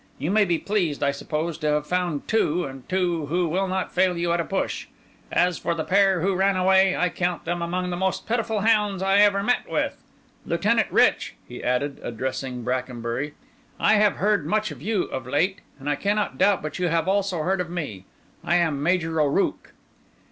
[0.17, 3.93] You may be pleased, I suppose, to have found two, and two who will not
[3.93, 4.87] fail you at a push.
[5.31, 9.03] As for the pair who ran away, I count them among the most pitiful hounds
[9.03, 10.01] I ever met with.
[10.43, 13.35] Lieutenant Rich," he added, addressing Brackenbury,
[13.79, 17.07] "I have heard much of you of late; and I cannot doubt but you have
[17.07, 18.05] also heard of me.
[18.43, 19.73] I am Major O'Rooke."